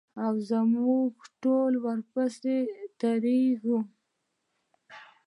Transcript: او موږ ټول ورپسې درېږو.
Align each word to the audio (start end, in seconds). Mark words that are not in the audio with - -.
او 0.25 0.33
موږ 0.73 1.13
ټول 1.41 1.71
ورپسې 1.85 2.57
درېږو. 2.99 3.79